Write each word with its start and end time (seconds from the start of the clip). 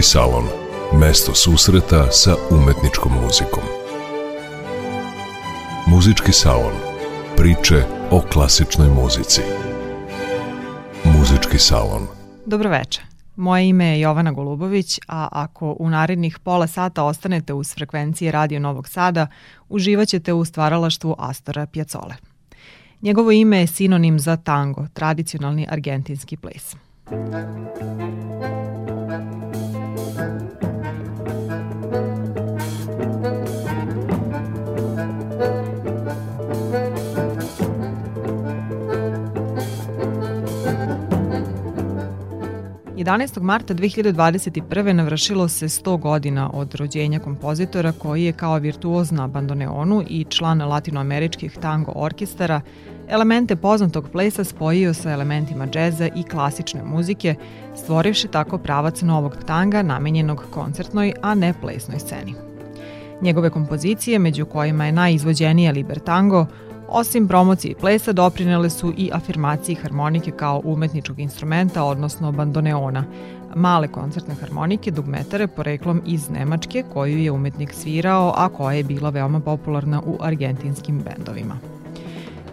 Muzički 0.00 0.12
salon. 0.12 0.44
Mesto 1.00 1.34
susreta 1.34 2.10
sa 2.10 2.34
umetničkom 2.50 3.12
muzikom. 3.12 3.62
Muzički 5.86 6.32
salon. 6.32 6.72
Priče 7.36 7.84
o 8.10 8.20
klasičnoj 8.32 8.88
muzici. 8.88 9.40
Muzički 11.04 11.58
salon. 11.58 12.06
Dobroveče. 12.46 13.02
Moje 13.36 13.68
ime 13.68 13.84
je 13.84 14.00
Jovana 14.00 14.32
Golubović, 14.32 14.98
a 15.08 15.28
ako 15.32 15.76
u 15.78 15.90
narednih 15.90 16.38
pola 16.38 16.66
sata 16.66 17.04
ostanete 17.04 17.52
uz 17.52 17.74
frekvencije 17.74 18.32
Radio 18.32 18.60
Novog 18.60 18.88
Sada, 18.88 19.26
uživaćete 19.68 20.32
u 20.32 20.44
stvaralaštvu 20.44 21.14
Astora 21.18 21.66
Pjacole. 21.66 22.14
Njegovo 23.02 23.30
ime 23.30 23.60
je 23.60 23.66
sinonim 23.66 24.18
za 24.18 24.36
tango, 24.36 24.86
tradicionalni 24.94 25.66
argentinski 25.70 26.36
ples. 26.36 26.76
11. 43.00 43.42
marta 43.42 43.74
2021. 43.74 44.92
navršilo 44.92 45.48
se 45.48 45.68
100 45.68 45.98
godina 45.98 46.50
od 46.54 46.74
rođenja 46.74 47.18
kompozitora 47.18 47.92
koji 47.92 48.24
je 48.24 48.32
kao 48.32 48.58
virtuoz 48.58 49.12
na 49.12 49.26
bandoneonu 49.26 50.02
i 50.08 50.24
član 50.24 50.62
latinoameričkih 50.62 51.58
tango 51.62 51.92
orkestara 51.94 52.60
elemente 53.08 53.56
poznatog 53.56 54.08
plesa 54.12 54.44
spojio 54.44 54.94
sa 54.94 55.12
elementima 55.12 55.66
džeza 55.66 56.08
i 56.16 56.22
klasične 56.22 56.84
muzike, 56.84 57.34
stvorivši 57.76 58.28
tako 58.28 58.58
pravac 58.58 59.02
novog 59.02 59.36
tanga 59.46 59.82
namenjenog 59.82 60.44
koncertnoj, 60.50 61.12
a 61.22 61.34
ne 61.34 61.54
plesnoj 61.60 61.98
sceni. 61.98 62.34
Njegove 63.22 63.50
kompozicije, 63.50 64.18
među 64.18 64.46
kojima 64.46 64.86
je 64.86 64.92
najizvođenija 64.92 65.72
Libertango, 65.72 66.46
Osim 66.92 67.28
promocije 67.28 67.74
plesa 67.74 68.12
doprinele 68.12 68.70
su 68.70 68.92
i 68.96 69.10
afirmaciji 69.12 69.76
harmonike 69.76 70.30
kao 70.30 70.60
umetničkog 70.64 71.18
instrumenta, 71.18 71.84
odnosno 71.84 72.32
bandoneona, 72.32 73.04
male 73.54 73.88
koncertne 73.88 74.34
harmonike 74.34 74.90
dugmetare 74.90 75.46
poreklom 75.46 76.02
iz 76.06 76.30
Nemačke 76.30 76.84
koju 76.92 77.18
je 77.18 77.30
umetnik 77.30 77.72
svirao, 77.72 78.34
a 78.36 78.48
koja 78.48 78.76
je 78.76 78.84
bila 78.84 79.10
veoma 79.10 79.40
popularna 79.40 80.02
u 80.06 80.18
argentinskim 80.20 81.02
bendovima. 81.04 81.58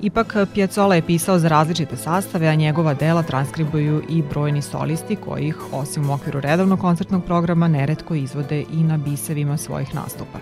Ipak, 0.01 0.35
Piazzolla 0.53 0.95
je 0.95 1.01
pisao 1.01 1.39
za 1.39 1.47
različite 1.47 1.97
sastave, 1.97 2.47
a 2.47 2.55
njegova 2.55 2.93
dela 2.93 3.23
transkribuju 3.23 4.01
i 4.09 4.21
brojni 4.21 4.61
solisti 4.61 5.15
kojih, 5.15 5.73
osim 5.73 6.09
u 6.09 6.13
okviru 6.13 6.39
redovnog 6.39 6.79
koncertnog 6.79 7.23
programa, 7.25 7.67
neretko 7.67 8.15
izvode 8.15 8.63
i 8.73 8.83
na 8.83 8.97
bisevima 8.97 9.57
svojih 9.57 9.95
nastupa. 9.95 10.39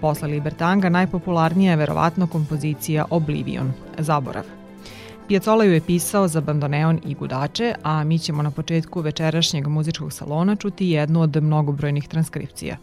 Posle 0.00 0.28
Libertanga 0.28 0.88
najpopularnija 0.88 1.70
je 1.70 1.76
verovatno 1.76 2.26
kompozicija 2.26 3.04
Oblivion, 3.10 3.72
Zaborav. 3.98 4.44
Piazzolla 5.28 5.64
ju 5.64 5.72
je 5.72 5.80
pisao 5.80 6.28
za 6.28 6.40
bandoneon 6.40 7.00
i 7.06 7.14
gudače, 7.14 7.74
a 7.82 8.04
mi 8.04 8.18
ćemo 8.18 8.42
na 8.42 8.50
početku 8.50 9.00
večerašnjeg 9.00 9.68
muzičkog 9.68 10.12
salona 10.12 10.56
čuti 10.56 10.88
jednu 10.88 11.20
od 11.20 11.42
mnogobrojnih 11.42 12.08
transkripcija. 12.08 12.76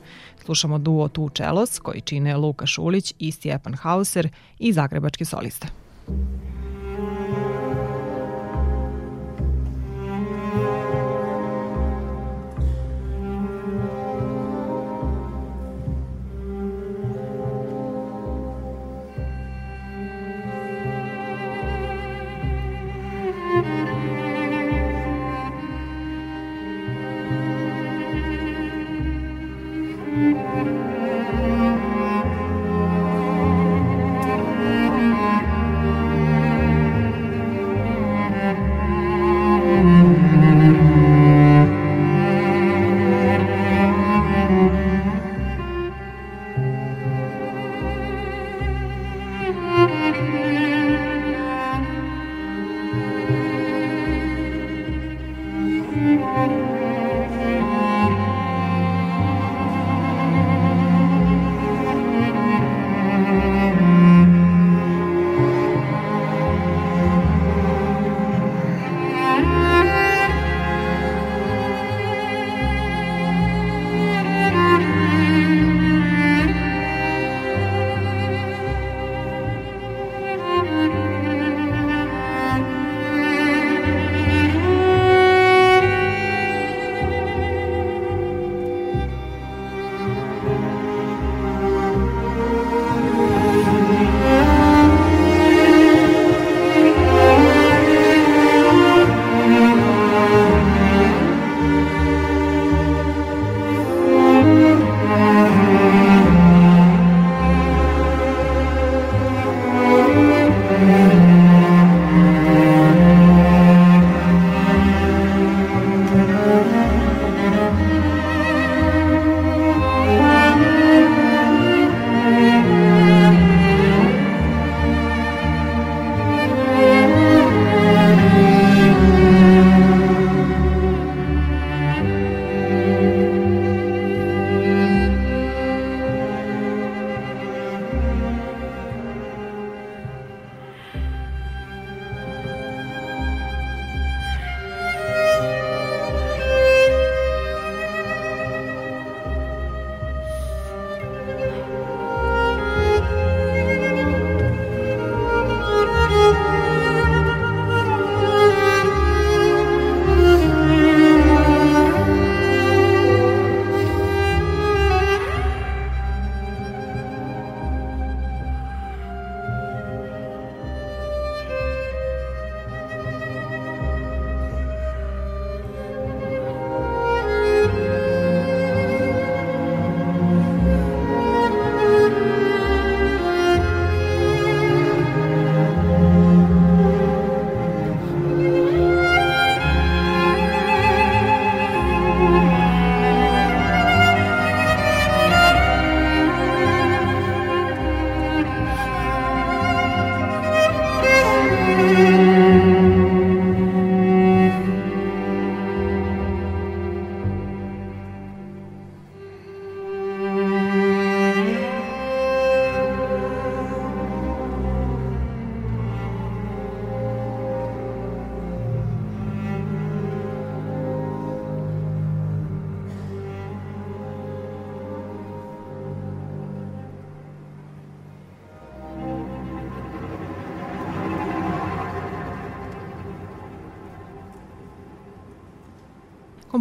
Slušamo 0.46 0.78
duo 0.78 1.08
Tu 1.08 1.30
Čelos, 1.30 1.80
koji 1.80 2.02
čine 2.02 2.38
Luka 2.38 2.66
Šulić 2.66 3.14
i 3.20 3.32
Stjepan 3.32 3.74
Hauser 3.74 4.30
i 4.60 4.74
zagrebački 4.74 5.26
solista. 5.26 5.68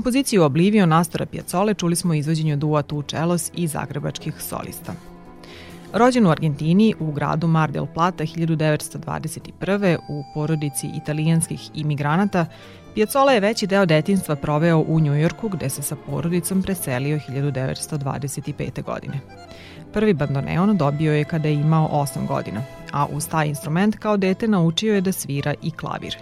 Kompoziciju 0.06 0.44
Oblivion 0.44 0.93
Astora 0.93 1.26
Piazzole 1.26 1.75
čuli 1.75 1.97
smo 1.97 2.14
izvođenju 2.14 2.56
dua 2.56 2.82
Tu 2.82 3.03
Čelos 3.03 3.50
i 3.55 3.67
zagrebačkih 3.67 4.35
solista. 4.38 4.93
Rođen 5.93 6.26
u 6.26 6.31
Argentini 6.31 6.94
u 7.00 7.12
gradu 7.12 7.47
Mar 7.47 7.70
del 7.70 7.87
Plata 7.94 8.25
1921. 8.25 9.99
u 10.08 10.23
porodici 10.35 10.87
italijanskih 10.97 11.70
imigranata, 11.75 12.47
Piazzolla 12.94 13.32
je 13.32 13.41
veći 13.41 13.67
deo 13.67 13.87
detinstva 13.87 14.37
proveo 14.37 14.85
u 14.88 15.00
Njujorku 15.00 15.49
gde 15.49 15.69
se 15.69 15.82
sa 15.82 15.97
porodicom 15.97 16.62
preselio 16.62 17.20
1925. 17.29 18.82
godine. 18.82 19.20
Prvi 19.93 20.14
bandoneon 20.14 20.76
dobio 20.76 21.14
je 21.14 21.25
kada 21.25 21.49
je 21.49 21.55
imao 21.55 21.88
8 21.88 22.26
godina, 22.26 22.62
a 22.93 23.06
uz 23.06 23.29
taj 23.29 23.49
instrument 23.49 23.97
kao 23.97 24.17
dete 24.17 24.49
naučio 24.49 24.94
je 24.94 25.00
da 25.00 25.12
svira 25.12 25.55
i 25.62 25.70
klavir. 25.70 26.17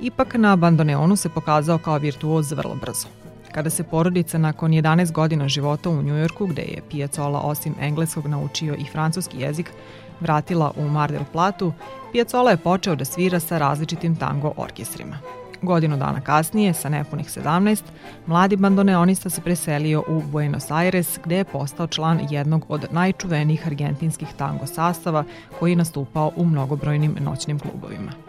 Ipak 0.00 0.34
na 0.34 0.56
bandoneonu 0.56 1.16
se 1.16 1.28
pokazao 1.28 1.78
kao 1.78 1.98
virtuoz 1.98 2.52
vrlo 2.52 2.74
brzo. 2.74 3.08
Kada 3.52 3.70
se 3.70 3.84
porodica 3.84 4.38
nakon 4.38 4.70
11 4.70 5.12
godina 5.12 5.48
života 5.48 5.90
u 5.90 6.02
Njujorku, 6.02 6.46
gde 6.46 6.62
je 6.62 6.82
Piazzolla 6.90 7.40
osim 7.40 7.74
engleskog 7.80 8.26
naučio 8.26 8.74
i 8.74 8.84
francuski 8.92 9.40
jezik, 9.40 9.72
vratila 10.20 10.72
u 10.76 10.88
Mar 10.88 11.12
Platu, 11.32 11.72
Piazzolla 12.12 12.50
je 12.50 12.56
počeo 12.56 12.96
da 12.96 13.04
svira 13.04 13.40
sa 13.40 13.58
različitim 13.58 14.16
tango 14.16 14.52
orkestrima. 14.56 15.18
Godinu 15.62 15.96
dana 15.96 16.20
kasnije, 16.20 16.74
sa 16.74 16.88
nepunih 16.88 17.26
17, 17.26 17.82
mladi 18.26 18.56
bandoneonista 18.56 19.30
se 19.30 19.40
preselio 19.40 20.04
u 20.08 20.22
Buenos 20.22 20.70
Aires, 20.70 21.18
gde 21.24 21.36
je 21.36 21.44
postao 21.44 21.86
član 21.86 22.20
jednog 22.30 22.64
od 22.68 22.86
najčuvenijih 22.90 23.66
argentinskih 23.66 24.28
tango 24.36 24.66
sastava 24.66 25.24
koji 25.58 25.72
je 25.72 25.76
nastupao 25.76 26.32
u 26.36 26.44
mnogobrojnim 26.44 27.16
noćnim 27.20 27.58
klubovima. 27.58 28.27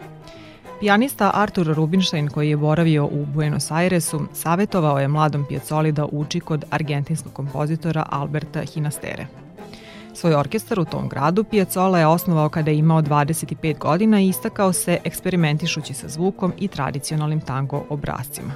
Pijanista 0.80 1.30
Artur 1.34 1.66
Rubinstein, 1.66 2.28
koji 2.28 2.50
je 2.50 2.56
boravio 2.56 3.04
u 3.04 3.26
Buenos 3.34 3.70
Airesu, 3.70 4.20
savetovao 4.32 4.98
je 4.98 5.08
mladom 5.08 5.44
Piazzoli 5.48 5.92
da 5.92 6.06
uči 6.12 6.40
kod 6.40 6.64
argentinskog 6.70 7.32
kompozitora 7.32 8.06
Alberta 8.10 8.60
Hinastere. 8.60 9.26
Svoj 10.14 10.34
orkestar 10.34 10.80
u 10.80 10.84
tom 10.84 11.08
gradu 11.08 11.44
Piazzolla 11.44 11.98
je 11.98 12.06
osnovao 12.06 12.48
kada 12.48 12.70
je 12.70 12.78
imao 12.78 13.02
25 13.02 13.78
godina 13.78 14.20
i 14.20 14.28
istakao 14.28 14.72
se 14.72 14.98
eksperimentišući 15.04 15.94
sa 15.94 16.08
zvukom 16.08 16.52
i 16.58 16.68
tradicionalnim 16.68 17.40
tango 17.40 17.84
obrazcima. 17.88 18.52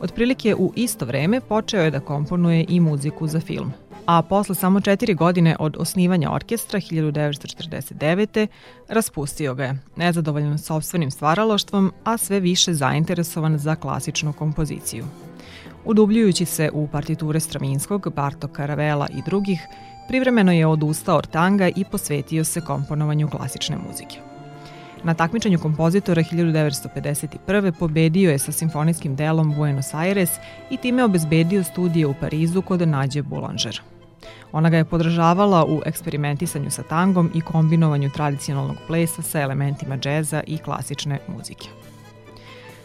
Otprilike 0.00 0.54
u 0.54 0.72
isto 0.76 1.04
vreme 1.04 1.40
počeo 1.40 1.82
je 1.82 1.90
da 1.90 2.00
komponuje 2.00 2.64
i 2.68 2.80
muziku 2.80 3.26
za 3.26 3.40
film– 3.40 3.72
a 4.06 4.22
posle 4.22 4.54
samo 4.54 4.80
četiri 4.80 5.14
godine 5.14 5.56
od 5.58 5.76
osnivanja 5.78 6.32
orkestra 6.32 6.80
1949. 6.80 8.46
raspustio 8.88 9.54
ga 9.54 9.64
je, 9.64 9.78
nezadovoljan 9.96 10.58
sobstvenim 10.58 11.10
stvaraloštvom, 11.10 11.92
a 12.04 12.16
sve 12.16 12.40
više 12.40 12.74
zainteresovan 12.74 13.58
za 13.58 13.76
klasičnu 13.76 14.32
kompoziciju. 14.32 15.04
Udubljujući 15.84 16.44
se 16.44 16.70
u 16.72 16.88
partiture 16.88 17.40
Stravinskog, 17.40 18.12
Barto 18.16 18.48
Karavela 18.48 19.08
i 19.08 19.22
drugih, 19.26 19.60
privremeno 20.08 20.52
je 20.52 20.66
odustao 20.66 21.18
od 21.18 21.30
tanga 21.30 21.68
i 21.68 21.84
posvetio 21.90 22.44
se 22.44 22.60
komponovanju 22.60 23.28
klasične 23.28 23.76
muzike. 23.88 24.18
Na 25.04 25.14
takmičenju 25.14 25.58
kompozitora 25.58 26.22
1951. 26.22 27.72
pobedio 27.72 28.30
je 28.30 28.38
sa 28.38 28.52
simfonijskim 28.52 29.16
delom 29.16 29.54
Buenos 29.54 29.94
Aires 29.94 30.30
i 30.70 30.76
time 30.76 31.04
obezbedio 31.04 31.64
studije 31.64 32.06
u 32.06 32.14
Parizu 32.20 32.62
kod 32.62 32.88
Nađe 32.88 33.22
Boulanger. 33.22 33.80
Ona 34.54 34.70
ga 34.70 34.76
je 34.76 34.84
podržavala 34.84 35.64
u 35.64 35.80
eksperimentisanju 35.86 36.70
sa 36.70 36.82
tangom 36.82 37.30
i 37.34 37.40
kombinovanju 37.40 38.10
tradicionalnog 38.10 38.76
plesa 38.86 39.22
sa 39.22 39.40
elementima 39.40 39.96
džeza 39.98 40.42
i 40.46 40.58
klasične 40.58 41.18
muzike. 41.28 41.68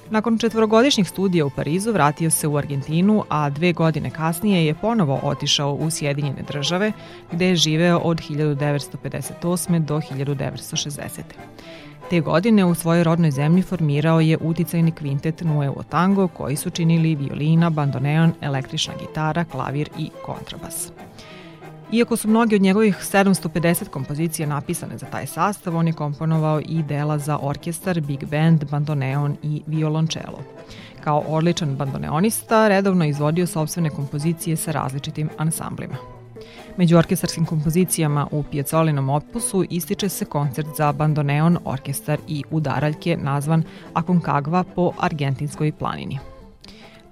Nakon 0.10 0.38
četvorogodišnjih 0.38 1.10
studija 1.10 1.46
u 1.46 1.50
Parizu 1.50 1.92
vratio 1.92 2.30
se 2.30 2.48
u 2.48 2.58
Argentinu, 2.58 3.24
a 3.30 3.50
dve 3.50 3.74
godine 3.74 4.10
kasnije 4.10 4.66
je 4.66 4.74
ponovo 4.74 5.20
otišao 5.24 5.74
u 5.74 5.90
Sjedinjene 5.90 6.42
države, 6.48 6.92
gde 7.32 7.46
je 7.46 7.56
živeo 7.56 7.98
od 7.98 8.18
1958. 8.18 9.80
do 9.80 9.98
1960. 9.98 11.22
Te 12.10 12.20
godine 12.20 12.66
u 12.66 12.76
svojoj 12.76 13.04
rodnoj 13.04 13.32
zemlji 13.32 13.62
formirao 13.62 14.20
je 14.20 14.38
uticajni 14.42 14.92
kvintet 14.92 15.42
Nuevo 15.42 15.84
Tango 15.90 16.28
koji 16.28 16.56
su 16.56 16.70
činili 16.70 17.16
violina, 17.16 17.70
bandoneon, 17.70 18.34
električna 18.42 18.94
gitara, 19.00 19.46
klavir 19.46 19.90
i 19.98 20.10
kontrabas. 20.26 20.92
Iako 21.92 22.18
su 22.18 22.28
mnogi 22.28 22.56
od 22.56 22.62
njegovih 22.62 22.96
750 22.96 23.88
kompozicija 23.90 24.48
napisane 24.48 24.98
za 24.98 25.06
taj 25.06 25.26
sastav, 25.28 25.76
on 25.76 25.88
je 25.88 25.94
komponovao 25.94 26.62
i 26.66 26.84
dela 26.84 27.18
za 27.18 27.40
orkestar, 27.42 28.02
big 28.02 28.26
band, 28.26 28.66
bandoneon 28.72 29.38
i 29.44 29.62
violončelo. 29.68 30.40
Kao 31.04 31.24
odličan 31.28 31.76
bandoneonista, 31.76 32.68
redovno 32.68 33.06
izvodio 33.06 33.48
sobstvene 33.48 33.90
kompozicije 33.90 34.56
sa 34.56 34.72
različitim 34.72 35.30
ansamblima. 35.38 35.96
Među 36.78 36.98
orkestarskim 36.98 37.46
kompozicijama 37.46 38.28
u 38.32 38.44
Piazzolinom 38.44 39.10
opusu 39.10 39.66
ističe 39.70 40.10
se 40.10 40.26
koncert 40.26 40.68
za 40.78 40.92
bandoneon, 40.92 41.58
orkestar 41.66 42.20
i 42.28 42.44
udaraljke 42.52 43.18
nazvan 43.18 43.64
Aconcagua 43.94 44.64
po 44.76 44.92
argentinskoj 45.00 45.72
planini. 45.72 46.20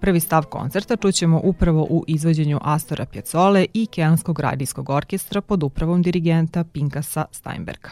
Prvi 0.01 0.19
stav 0.19 0.44
koncerta 0.44 0.95
čućemo 0.95 1.41
upravo 1.44 1.88
u 1.89 2.03
izvođenju 2.07 2.60
Astora 2.63 3.05
Piazzole 3.05 3.65
i 3.74 3.86
Keanskog 3.86 4.39
radijskog 4.39 4.89
orkestra 4.89 5.41
pod 5.41 5.63
upravom 5.63 6.01
dirigenta 6.01 6.63
Pinkasa 6.63 7.25
Steinberga. 7.31 7.89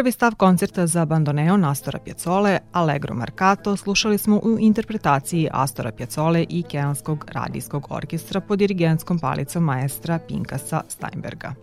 Prvi 0.00 0.12
stav 0.12 0.34
koncerta 0.34 0.86
za 0.86 1.04
bandoneo 1.04 1.58
Astora 1.64 1.98
Pjacole, 1.98 2.58
Allegro 2.72 3.14
Marcato, 3.14 3.76
slušali 3.76 4.18
smo 4.18 4.36
u 4.36 4.56
interpretaciji 4.60 5.48
Astora 5.52 5.92
Pjacole 5.92 6.46
i 6.48 6.62
Keanskog 6.62 7.24
radijskog 7.32 7.86
orkestra 7.90 8.40
pod 8.40 8.58
dirigentskom 8.58 9.18
palicom 9.18 9.64
maestra 9.64 10.18
Pinkasa 10.28 10.82
Steinberga. 10.88 11.54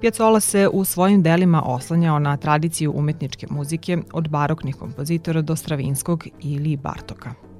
Pjacola 0.00 0.40
se 0.40 0.68
u 0.72 0.84
svojim 0.84 1.22
delima 1.22 1.62
oslanjao 1.62 2.18
na 2.18 2.36
tradiciju 2.36 2.92
umetničke 2.96 3.46
muzike 3.50 3.98
od 4.12 4.28
baroknih 4.28 4.76
kompozitora 4.76 5.42
do 5.42 5.56
Stravinskog 5.56 6.26
ili 6.40 6.76
Bartoka. 6.76 7.51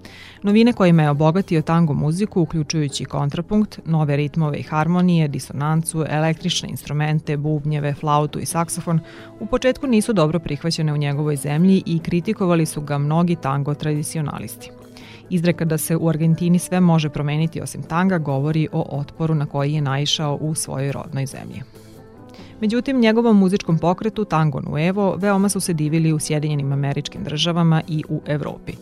Novine 0.43 0.73
kojima 0.73 1.02
je 1.02 1.11
obogatio 1.11 1.62
tango 1.62 1.95
muziku, 1.95 2.43
uključujući 2.43 3.05
kontrapunkt, 3.05 3.79
nove 3.85 4.17
ritmove 4.17 4.59
i 4.59 4.62
harmonije, 4.62 5.29
disonancu, 5.29 6.05
električne 6.09 6.69
instrumente, 6.69 7.37
bubnjeve, 7.37 7.95
flautu 7.95 8.38
i 8.38 8.47
saksofon, 8.47 9.00
u 9.41 9.47
početku 9.47 9.87
nisu 9.87 10.12
dobro 10.12 10.38
prihvaćene 10.38 10.93
u 10.93 10.97
njegovoj 10.97 11.37
zemlji 11.37 11.83
i 11.87 11.99
kritikovali 11.99 12.67
su 12.67 12.81
ga 12.81 12.99
mnogi 12.99 13.37
tango 13.37 13.75
tradicionalisti. 13.75 14.71
Izreka 15.31 15.64
da 15.64 15.79
se 15.79 15.97
u 15.97 16.09
Argentini 16.09 16.59
sve 16.59 16.81
može 16.81 17.09
promeniti 17.09 17.61
osim 17.61 17.83
tanga 17.83 18.19
govori 18.19 18.69
o 18.73 18.99
otporu 18.99 19.35
na 19.35 19.47
koji 19.47 19.73
je 19.73 19.81
naišao 19.81 20.38
u 20.41 20.55
svojoj 20.55 20.93
rodnoj 20.93 21.26
zemlji. 21.26 21.62
Međutim, 22.62 23.00
njegovom 23.00 23.38
muzičkom 23.38 23.78
pokretu 23.78 24.25
Tango 24.25 24.61
Nuevo 24.61 25.16
veoma 25.16 25.49
su 25.49 25.61
se 25.61 25.73
divili 25.73 26.12
u 26.12 26.19
Sjedinjenim 26.19 26.73
američkim 26.73 27.25
državama 27.25 27.83
i 27.88 28.04
u 28.09 28.21
Evropi. 28.26 28.73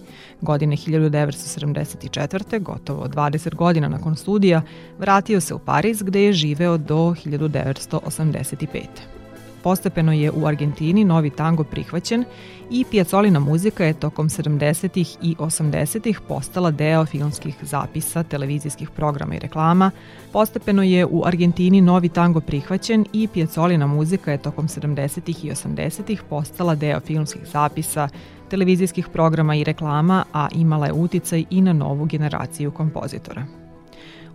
Godine 0.40 0.76
1974. 0.76 2.62
gotovo 2.62 3.08
20 3.08 3.54
godina 3.54 3.88
nakon 3.88 4.16
studija, 4.16 4.62
vratio 4.99 5.40
se 5.40 5.54
u 5.54 5.58
Pariz 5.58 6.02
gde 6.02 6.22
je 6.22 6.32
živeo 6.32 6.78
do 6.78 7.14
1985. 7.25 9.19
Postepeno 9.62 10.12
je 10.12 10.30
u 10.30 10.46
Argentini 10.46 11.04
novi 11.04 11.30
tango 11.30 11.64
prihvaćen 11.64 12.24
i 12.70 12.84
pijacolina 12.90 13.40
muzika 13.40 13.84
je 13.84 13.94
tokom 13.94 14.28
70. 14.28 15.16
i 15.22 15.36
80. 15.38 16.14
postala 16.28 16.70
deo 16.70 17.06
filmskih 17.06 17.56
zapisa, 17.62 18.22
televizijskih 18.22 18.90
programa 18.90 19.34
i 19.34 19.38
reklama. 19.38 19.90
Postepeno 20.32 20.82
je 20.82 21.06
u 21.06 21.22
Argentini 21.26 21.80
novi 21.80 22.08
tango 22.08 22.40
prihvaćen 22.40 23.04
i 23.12 23.28
pijacolina 23.28 23.86
muzika 23.86 24.32
je 24.32 24.42
tokom 24.42 24.68
70. 24.68 25.44
i 25.44 25.50
80. 25.50 26.18
postala 26.28 26.74
deo 26.74 27.00
filmskih 27.00 27.42
zapisa, 27.52 28.08
televizijskih 28.50 29.08
programa 29.08 29.54
i 29.54 29.64
reklama, 29.64 30.24
a 30.32 30.48
imala 30.54 30.86
je 30.86 30.92
uticaj 30.92 31.44
i 31.50 31.60
na 31.60 31.72
novu 31.72 32.04
generaciju 32.04 32.70
kompozitora. 32.70 33.44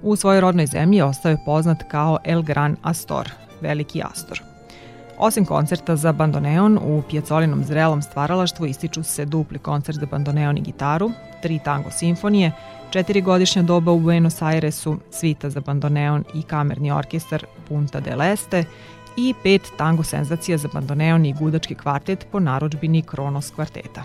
U 0.02 0.16
svojoj 0.16 0.42
rodnoj 0.42 0.66
zemlji 0.66 1.02
ostao 1.02 1.30
je 1.30 1.44
poznat 1.46 1.84
kao 1.92 2.18
El 2.24 2.42
Gran 2.42 2.76
Astor, 2.82 3.30
veliki 3.62 4.02
Astor– 4.04 4.42
Osim 5.18 5.46
koncerta 5.46 5.96
za 5.96 6.12
bandoneon, 6.12 6.78
u 6.78 7.02
Pjecolinom 7.10 7.64
zrelom 7.64 8.02
stvaralaštvu 8.02 8.66
ističu 8.66 9.04
se 9.04 9.26
dupli 9.26 9.60
koncert 9.60 10.00
za 10.00 10.06
bandoneon 10.06 10.58
i 10.58 10.62
gitaru, 10.62 11.12
tri 11.42 11.60
tango 11.64 11.92
simfonije, 11.92 12.52
četiri 12.90 13.22
godišnja 13.22 13.64
doba 13.64 13.92
u 13.92 14.00
Buenos 14.00 14.42
Airesu, 14.42 14.98
svita 15.12 15.50
za 15.50 15.62
bandoneon 15.62 16.24
i 16.34 16.42
kamerni 16.42 16.92
orkestar 16.92 17.46
Punta 17.68 18.00
del 18.00 18.22
Este 18.22 18.64
i 19.18 19.34
pet 19.44 19.62
tango 19.78 20.04
senzacija 20.04 20.58
za 20.58 20.68
bandoneon 20.74 21.26
i 21.26 21.34
gudački 21.34 21.76
kvartet 21.76 22.28
po 22.32 22.40
naročbini 22.40 23.02
Kronos 23.02 23.52
kvarteta. 23.52 24.04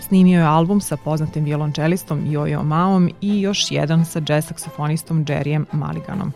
Snimio 0.00 0.40
je 0.40 0.46
album 0.46 0.80
sa 0.80 0.96
poznatim 0.96 1.44
violončelistom 1.44 2.32
Jojo 2.32 2.62
Maom 2.62 3.10
i 3.20 3.40
još 3.40 3.70
jedan 3.70 4.04
sa 4.04 4.20
jazz 4.28 4.46
saksofonistom 4.46 5.24
Jerryem 5.24 5.64
Maliganom. 5.72 6.32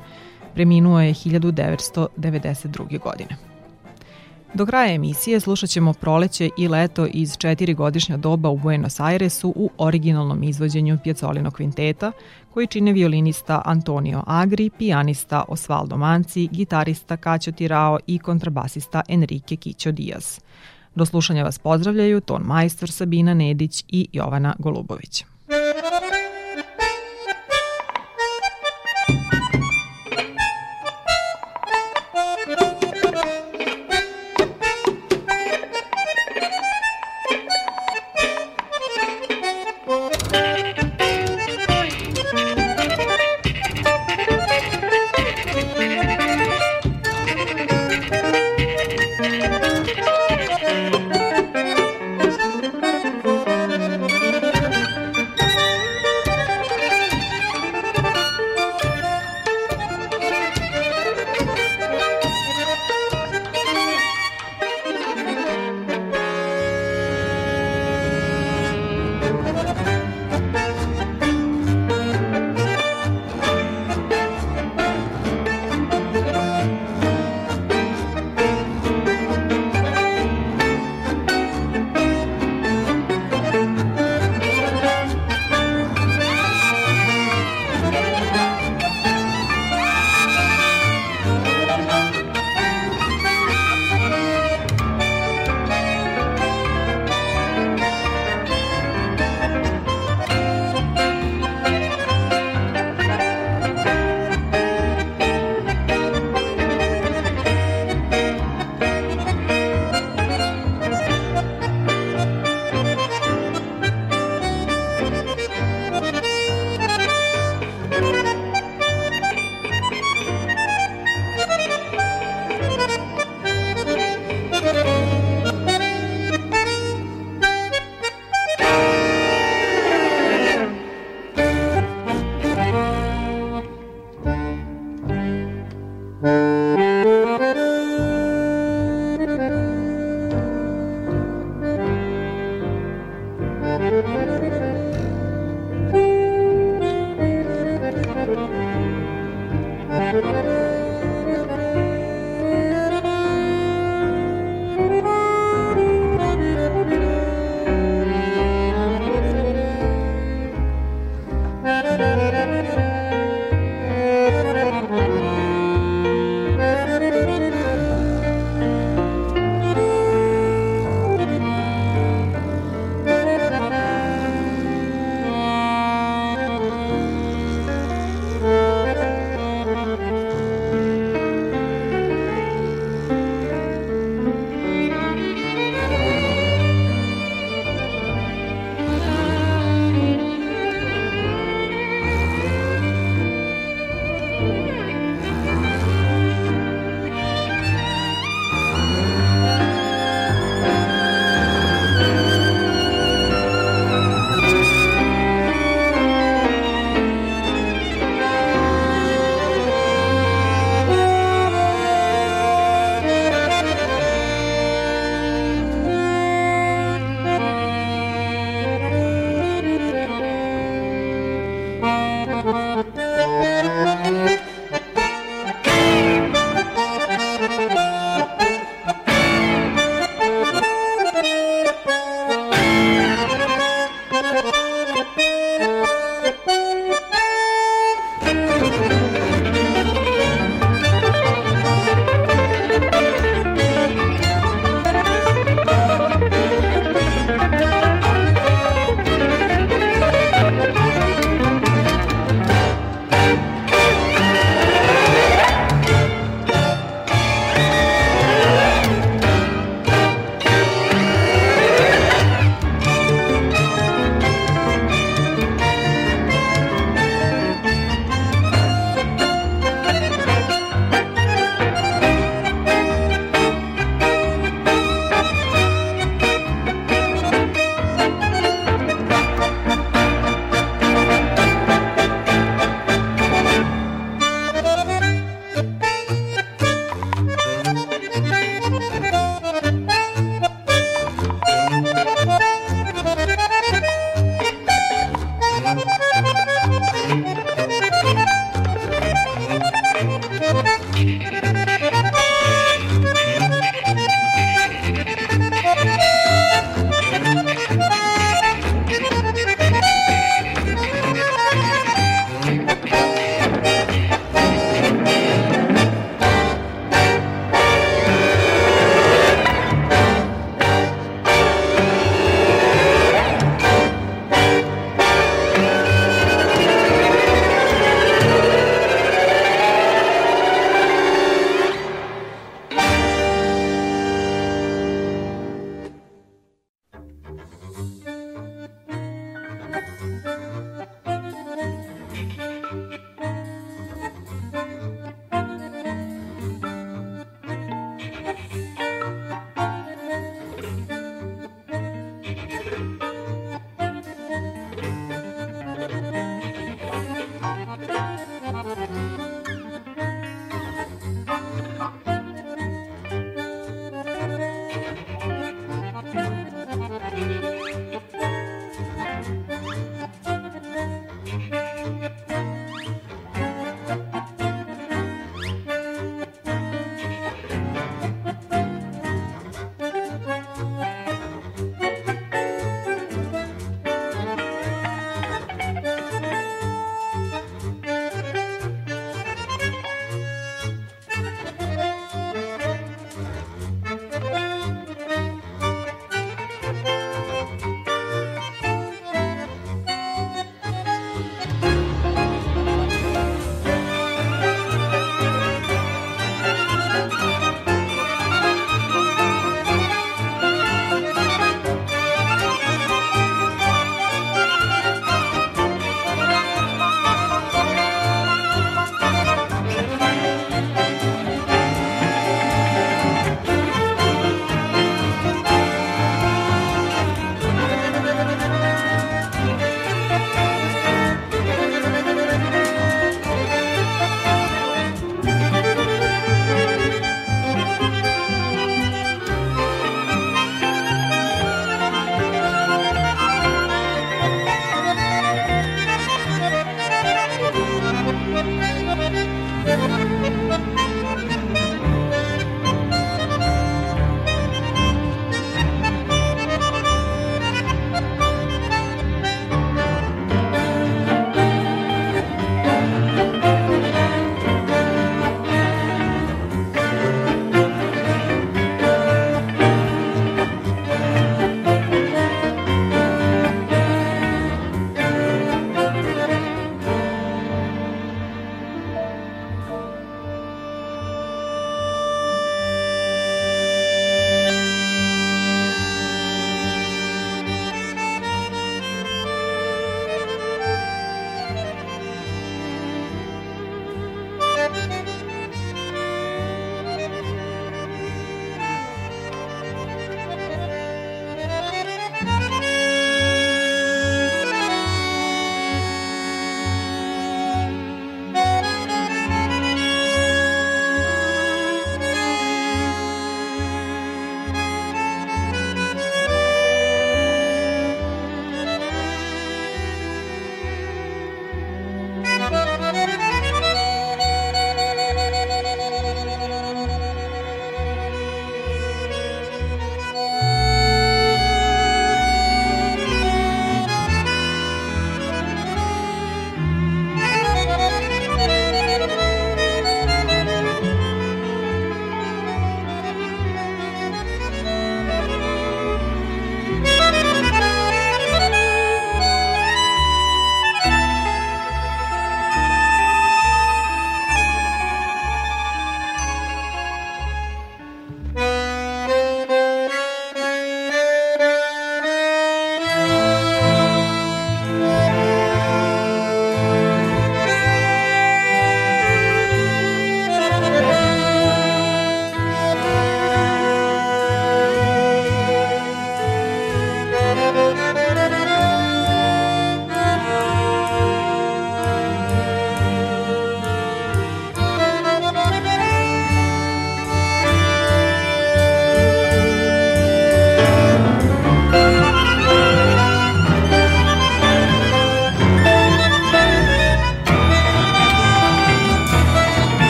Preminuo 0.55 1.00
je 1.00 1.14
1992. 1.14 3.01
godine. 3.01 3.54
Do 4.55 4.67
kraja 4.67 4.95
emisije 4.95 5.40
slušat 5.40 5.71
ćemo 5.71 5.93
proleće 5.93 6.51
i 6.59 6.69
leto 6.69 7.07
iz 7.07 7.37
četiri 7.37 7.75
godišnja 7.75 8.17
doba 8.17 8.49
u 8.49 8.57
Buenos 8.57 9.01
Airesu 9.01 9.53
u 9.57 9.71
originalnom 9.79 10.43
izvođenju 10.43 10.99
Pjecolino 11.03 11.51
kvinteta, 11.51 12.12
koji 12.51 12.67
čine 12.67 12.93
violinista 12.93 13.62
Antonio 13.64 14.23
Agri, 14.27 14.71
pijanista 14.79 15.45
Osvaldo 15.49 15.97
Manci, 15.97 16.49
gitarista 16.53 17.17
Kaćo 17.17 17.53
Tirao 17.53 17.99
i 18.07 18.19
kontrabasista 18.19 19.03
Enrique 19.09 19.57
Kićo 19.57 19.93
Diaz. 19.93 20.40
Do 20.95 21.05
slušanja 21.07 21.45
vas 21.45 21.59
pozdravljaju 21.59 22.21
ton 22.21 22.43
majstor 22.43 22.90
Sabina 22.90 23.35
Nedić 23.35 23.85
i 23.88 24.09
Jovana 24.12 24.55
Golubović. 24.59 25.25